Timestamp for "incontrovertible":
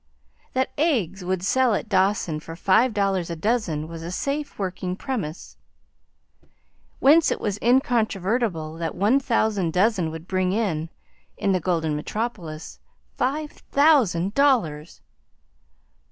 7.61-8.77